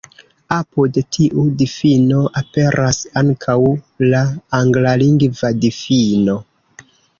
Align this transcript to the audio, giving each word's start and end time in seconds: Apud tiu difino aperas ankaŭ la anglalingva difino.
Apud 0.53 0.95
tiu 1.17 1.43
difino 1.59 2.21
aperas 2.41 3.03
ankaŭ 3.23 3.57
la 4.15 4.25
anglalingva 4.63 5.55
difino. 5.69 6.41